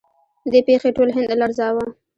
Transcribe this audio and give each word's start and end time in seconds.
دې 0.51 0.59
پیښې 0.67 0.89
ټول 0.97 1.09
هند 1.15 1.29
لړزاوه. 1.41 1.85